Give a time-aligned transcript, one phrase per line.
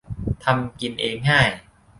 [0.43, 1.49] ทำกินเองง่าย